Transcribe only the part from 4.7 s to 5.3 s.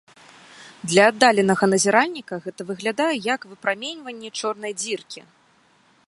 дзіркі.